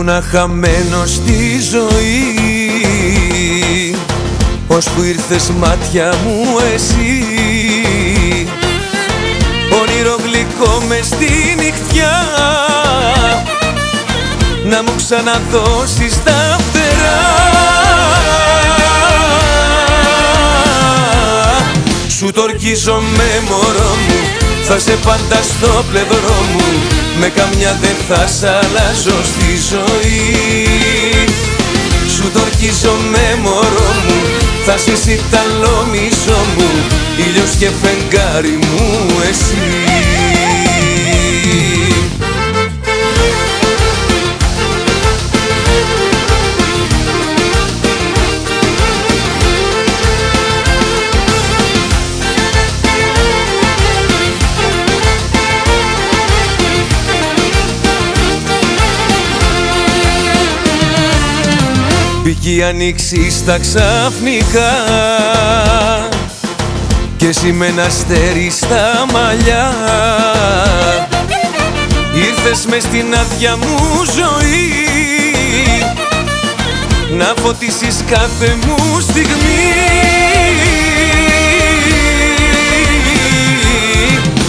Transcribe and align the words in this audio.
Ήμουνα 0.00 0.22
χαμένος 0.30 1.10
στη 1.10 1.60
ζωή. 1.70 2.34
Που 4.66 5.02
ήρθες 5.02 5.50
μάτια 5.50 6.14
μου 6.24 6.44
εσύ. 6.74 7.24
Όνειρο 9.80 10.16
γλυκό 10.24 10.82
μες 10.88 11.06
στη 11.06 11.54
νυχτιά. 11.56 12.26
Να 14.64 14.82
μου 14.82 14.92
ξαναδώσεις 14.96 16.22
τα 16.24 16.58
φτερά. 16.58 17.20
Σου 22.08 22.30
τορκίζομαι 22.32 23.42
μωρό 23.48 23.94
μου. 24.08 24.18
Θα 24.64 24.78
σε 24.78 24.96
πάντα 25.04 25.42
στο 25.42 25.84
πλευρό 25.90 26.44
μου 26.52 26.99
Με 27.18 27.28
καμιά 27.28 27.78
δεν 27.80 27.96
θα 28.08 28.26
σ' 28.26 28.42
αλλάζω 28.42 29.24
στη 29.24 29.50
ζωή. 29.70 31.30
Σου 32.14 32.30
τορκίζομαι 32.32 33.38
μωρό 33.42 33.92
μου 34.06 34.20
Θα 34.64 34.76
ζήσει 34.76 35.20
τα 35.30 35.42
μισό 35.90 36.38
μου 36.56 36.70
Ήλιος 37.16 37.54
και 37.58 37.68
φεγγάρι 37.82 38.58
μου 38.62 39.06
εσύ 39.30 40.19
Μπήκε 62.30 62.50
η 62.50 62.62
ανοίξη 62.62 63.30
στα 63.30 63.58
ξαφνικά. 63.58 64.70
Και 67.16 67.26
εσύ 67.26 67.52
με 67.52 67.66
ένα 67.66 67.82
αστέρι 67.82 68.50
στα 68.50 69.06
μαλλιά. 69.12 69.72
Ήρθες 72.14 72.66
μες 72.66 72.82
στην 72.82 73.14
άδεια 73.14 73.56
μου 73.56 74.04
ζωή. 74.16 74.72
Να 77.16 77.34
φωτίσεις 77.42 78.04
κάθε 78.10 78.58
μου 78.66 79.00
στιγμή. 79.00 79.72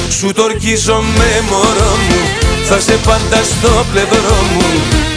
Σου 0.10 0.32
τορκίζομαι 0.34 1.44
μωρό 1.50 1.96
μου, 2.10 2.41
θα 2.74 2.80
σε 2.80 2.98
πάντα 3.06 3.44
στο 3.44 3.86
πλευρό 3.92 4.40
μου. 4.54 4.70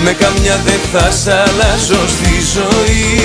Με 0.04 0.12
καμιά 0.12 0.60
δεν 0.64 0.80
θα 0.92 1.10
σ' 1.10 1.26
αλλάζω 1.26 2.02
στη 2.14 2.34
ζωή. 2.54 3.18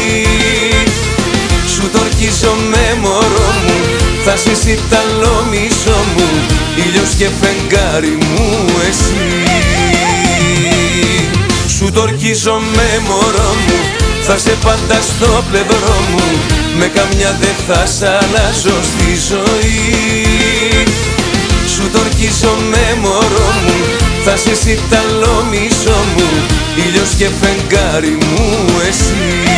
Σου 1.74 1.90
τορκίζομαι 1.94 2.84
μωρό 3.02 3.52
μου. 3.66 3.78
Θα 4.26 4.36
ζήσει 4.36 4.80
τα 4.90 5.02
μισό 5.52 6.00
μου. 6.16 6.30
Ήλιος 6.86 7.12
και 7.18 7.28
φεγγάρι 7.40 8.18
μου 8.30 8.66
εσύ. 8.90 9.28
Σου 11.76 11.92
τορκίζομαι 11.92 12.88
μωρό 13.08 13.52
μου. 13.66 13.80
Θα 14.24 14.38
σε 14.38 14.54
πάντα 14.64 15.00
στο 15.10 15.44
πλευρό 15.52 15.98
μου. 16.12 16.28
Με 16.80 16.88
καμιά 16.98 17.38
δεν 17.42 17.56
θα 17.68 17.86
σ' 17.86 18.04
αλλάζω 18.04 18.78
στη 18.90 19.10
ζωή. 19.30 19.80
Σου 21.74 21.90
τορκίζομαι 21.94 22.98
μωρό 23.02 23.46
μου 23.46 23.49
Θα 24.24 24.36
ζήσει 24.36 24.80
τα 24.90 25.02
μισό 25.50 25.98
μου 26.16 26.30
ήλιος 26.88 27.14
και 27.16 27.28
φεγγάρι 27.42 28.18
μου 28.22 28.66
εσύ 28.88 29.49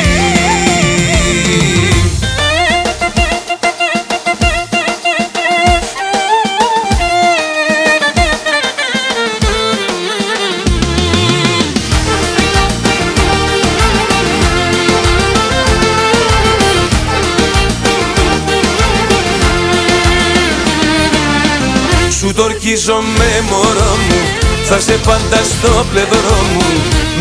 Σου 22.22 22.34
τορκίζομαι 22.34 23.30
μωρό 23.50 23.94
μου. 24.08 24.20
Θα 24.64 24.80
σε 24.80 24.92
πάντα 24.92 25.42
στο 25.52 25.86
πλευρό 25.92 26.40
μου. 26.54 26.66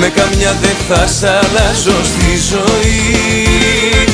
Με 0.00 0.09
καμιά 0.09 0.59
δεν 0.62 0.77
θα 0.88 1.06
σ' 1.06 1.25
αλλάζω 1.25 1.99
στη 2.12 2.31
ζωή. 2.50 4.06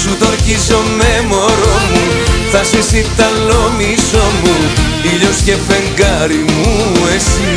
Σου 0.00 0.16
τορκίζομαι 0.18 1.24
μωρό 1.28 1.78
μου. 1.92 2.04
Θα 2.52 2.62
ζήσει 2.62 3.06
τα 3.16 3.28
μισό 3.78 4.26
μου. 4.42 4.56
Ήλιος 5.12 5.38
και 5.44 5.54
φεγγάρι 5.66 6.44
μου 6.48 6.92
εσύ. 7.16 7.54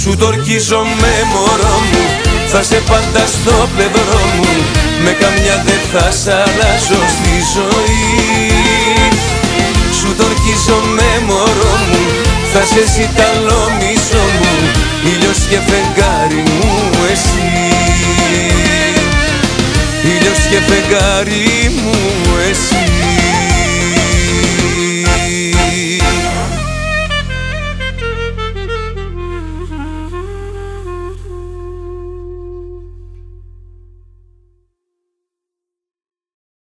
Σου 0.00 0.16
τορκίζομαι 0.16 1.12
μωρό 1.32 1.76
μου. 1.90 2.04
Θα 2.46 2.62
σε 2.62 2.82
πάντα 2.88 3.24
στο 3.26 3.68
πλευρό 3.76 4.22
μου. 4.36 4.52
Με 5.04 5.10
καμιά 5.20 5.62
δεν 5.66 5.80
θα 5.92 6.10
σ' 6.10 6.28
αλλάζω 6.28 7.00
στη 7.16 7.34
ζωή 7.54 8.53
Θα 12.56 12.64
σε 12.64 12.86
ζηταλώ 12.86 13.68
μισό 13.78 14.24
μου 14.40 14.70
ήλιος 15.12 15.38
και 15.38 15.58
φεγγάρι 15.66 16.42
μου 16.50 16.90
εσύ. 17.12 17.52
Ήλιος 20.04 20.38
και 20.50 20.60
φεγγάρι 20.66 21.70
μου 21.82 21.92
εσύ 21.92 22.23